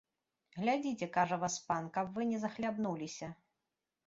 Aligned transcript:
Глядзіце, 0.61 1.07
кажа, 1.17 1.37
васпан, 1.43 1.91
каб 1.99 2.07
вы 2.17 2.27
не 2.31 2.39
захлябнуліся. 2.47 3.31